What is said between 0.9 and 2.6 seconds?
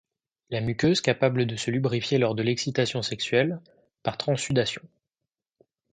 capable de se lubrifier lors de